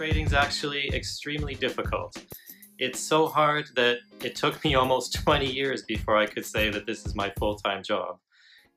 [0.00, 2.16] Trading's actually extremely difficult.
[2.78, 6.86] It's so hard that it took me almost 20 years before I could say that
[6.86, 8.16] this is my full-time job.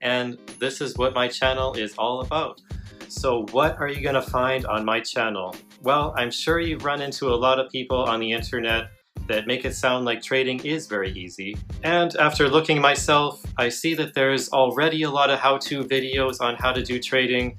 [0.00, 2.60] And this is what my channel is all about.
[3.06, 5.54] So what are you going to find on my channel?
[5.80, 8.86] Well, I'm sure you've run into a lot of people on the internet
[9.32, 11.56] that make it sound like trading is very easy.
[11.82, 16.54] And after looking myself, I see that there's already a lot of how-to videos on
[16.56, 17.56] how to do trading,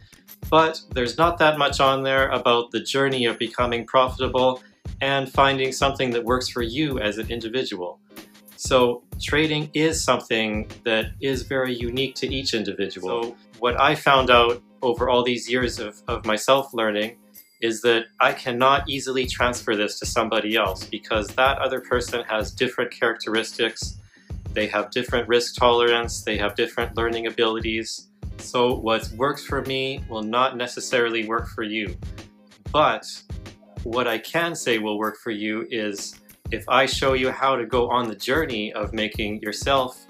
[0.52, 4.62] but there's not that much on there about the journey of becoming profitable
[5.02, 8.00] and finding something that works for you as an individual.
[8.56, 13.24] So trading is something that is very unique to each individual.
[13.24, 17.18] So what I found out over all these years of, of myself learning
[17.64, 22.52] is that I cannot easily transfer this to somebody else because that other person has
[22.52, 24.02] different characteristics,
[24.52, 28.10] they have different risk tolerance, they have different learning abilities.
[28.38, 31.96] So what works for me will not necessarily work for you.
[32.74, 33.06] But
[33.84, 36.20] what I can say will work for you is
[36.52, 40.06] if I show you how to go on the journey of making yourself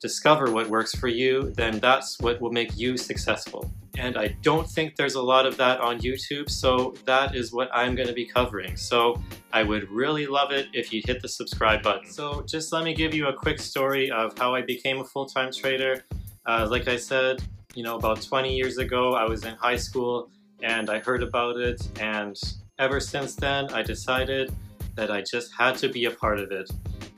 [0.00, 4.68] discover what works for you, then that's what will make you successful and I don't
[4.68, 8.14] think there's a lot of that on YouTube, so that is what I'm going to
[8.14, 8.76] be covering.
[8.76, 9.20] So
[9.52, 12.10] I would really love it if you hit the subscribe button.
[12.10, 15.52] So just let me give you a quick story of how I became a full-time
[15.52, 16.04] trader.
[16.44, 17.42] Uh, like I said,
[17.74, 20.30] you know, about 20 years ago, I was in high school
[20.62, 22.36] and I heard about it, and
[22.78, 24.52] ever since then, I decided
[24.94, 26.70] that I just had to be a part of it.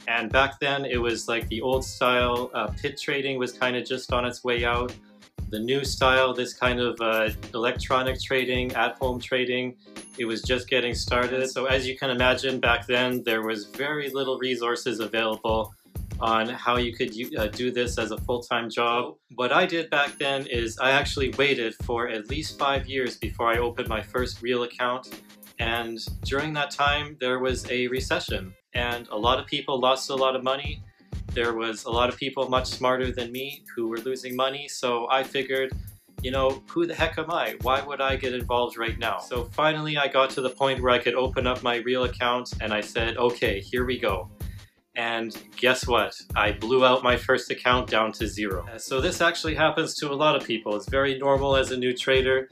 [0.08, 3.84] And back then, it was like the old style uh, pit trading was kind of
[3.84, 4.92] just on its way out
[5.50, 9.76] the new style, this kind of uh, electronic trading, at-home trading,
[10.18, 11.48] it was just getting started.
[11.48, 15.72] So as you can imagine, back then there was very little resources available
[16.20, 19.14] on how you could uh, do this as a full-time job.
[19.36, 23.48] What I did back then is I actually waited for at least five years before
[23.48, 25.20] I opened my first real account.
[25.60, 30.14] And during that time, there was a recession and a lot of people lost a
[30.14, 30.82] lot of money
[31.32, 35.08] there was a lot of people much smarter than me who were losing money, so
[35.10, 35.72] I figured,
[36.22, 37.56] you know, who the heck am I?
[37.62, 39.18] Why would I get involved right now?
[39.18, 42.52] So finally I got to the point where I could open up my real account
[42.60, 44.30] and I said, okay, here we go.
[44.96, 46.20] And guess what?
[46.34, 48.66] I blew out my first account down to zero.
[48.66, 50.74] Uh, so this actually happens to a lot of people.
[50.74, 52.48] It's very normal as a new trader.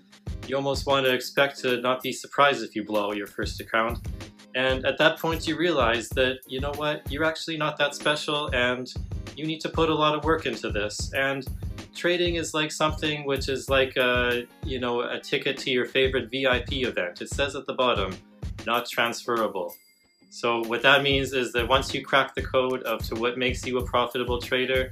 [0.46, 3.60] You almost want to expect to not be surprised if you blow out your first
[3.60, 3.98] account.
[4.56, 8.46] And at that point, you realize that, you know what, you're actually not that special
[8.54, 8.92] and
[9.36, 11.12] you need to put a lot of work into this.
[11.12, 11.46] And
[11.94, 16.30] trading is like something which is like a, you know, a ticket to your favorite
[16.30, 17.20] VIP event.
[17.20, 18.16] It says at the bottom,
[18.66, 19.74] not transferable.
[20.30, 23.66] So what that means is that once you crack the code of to what makes
[23.66, 24.90] you a profitable trader,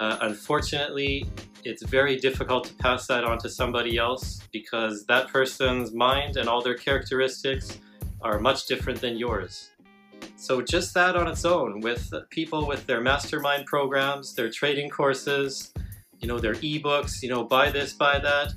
[0.00, 1.24] uh, unfortunately,
[1.62, 6.48] it's very difficult to pass that on to somebody else because that person's mind and
[6.48, 7.78] all their characteristics
[8.20, 9.70] are much different than yours.
[10.36, 15.72] So just that on its own, with people with their mastermind programs, their trading courses,
[16.20, 18.52] you know, their ebooks, you know, buy this, buy that,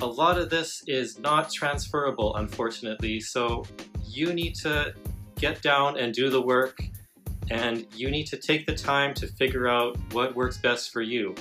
[0.00, 3.20] a lot of this is not transferable, unfortunately.
[3.20, 3.64] So
[4.04, 4.94] you need to
[5.36, 6.80] get down and do the work
[7.50, 11.34] and you need to take the time to figure out what works best for you.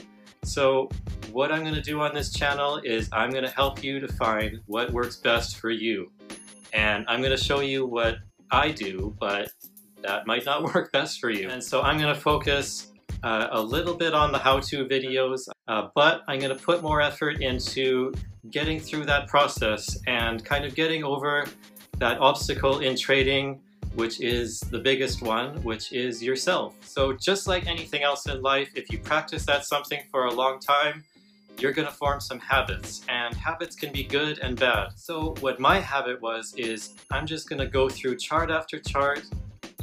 [0.43, 0.89] So
[1.31, 4.07] what I'm going to do on this channel is I'm going to help you to
[4.07, 6.11] find what works best for you
[6.73, 8.17] and I'm going to show you what
[8.51, 9.51] I do, but
[10.01, 11.49] that might not work best for you.
[11.49, 12.91] And so I'm going to focus
[13.23, 17.01] uh, a little bit on the how-to videos, uh, but I'm going to put more
[17.01, 18.13] effort into
[18.49, 21.45] getting through that process and kind of getting over
[21.97, 23.59] that obstacle in trading
[23.95, 26.75] which is the biggest one, which is yourself.
[26.85, 30.59] So just like anything else in life, if you practice at something for a long
[30.59, 31.03] time,
[31.59, 34.89] you're gonna form some habits and habits can be good and bad.
[34.95, 39.23] So what my habit was is I'm just gonna go through chart after chart,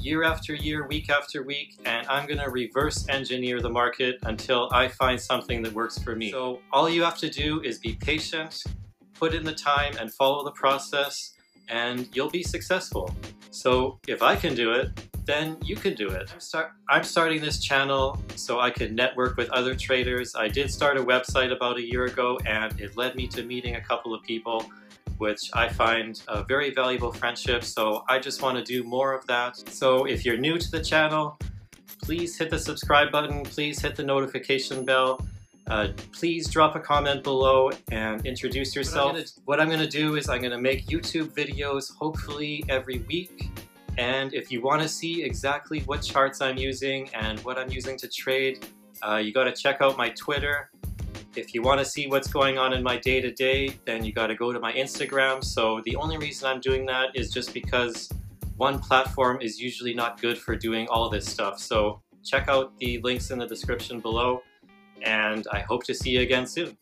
[0.00, 4.88] year after year, week after week, and I'm gonna reverse engineer the market until I
[4.88, 6.30] find something that works for me.
[6.30, 8.64] So all you have to do is be patient,
[9.14, 11.34] put in the time and follow the process
[11.68, 13.14] and you'll be successful.
[13.50, 14.90] So if I can do it,
[15.26, 16.30] then you can do it.
[16.32, 20.34] I'm, start, I'm starting this channel so I can network with other traders.
[20.36, 23.74] I did start a website about a year ago and it led me to meeting
[23.74, 24.64] a couple of people
[25.18, 27.64] which I find a very valuable friendship.
[27.64, 29.56] So I just want to do more of that.
[29.70, 31.38] So if you're new to the channel,
[32.02, 33.42] please hit the subscribe button.
[33.42, 35.26] Please hit the notification bell.
[35.68, 39.18] Uh, please drop a comment below and introduce yourself.
[39.46, 43.50] What I'm going to do is I'm going to make YouTube videos hopefully every week
[43.98, 47.96] and if you want to see exactly what charts I'm using and what I'm using
[47.98, 48.66] to trade,
[49.02, 50.70] uh, you got to check out my Twitter.
[51.36, 54.10] if you want to see what's going on in my day to day, then you
[54.12, 55.44] got to go to my Instagram.
[55.44, 58.10] So the only reason I'm doing that is just because
[58.56, 61.58] one platform is usually not good for doing all this stuff.
[61.58, 64.42] So check out the links in the description below,
[65.02, 66.76] and I hope to see you again soon.